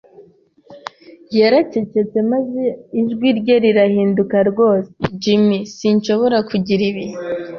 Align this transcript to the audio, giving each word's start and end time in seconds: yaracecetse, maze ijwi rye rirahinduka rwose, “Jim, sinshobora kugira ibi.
yaracecetse, 1.39 2.17
maze 2.31 2.63
ijwi 3.01 3.27
rye 3.39 3.55
rirahinduka 3.63 4.37
rwose, 4.49 4.89
“Jim, 5.21 5.45
sinshobora 5.77 6.37
kugira 6.49 6.81
ibi. 6.89 7.05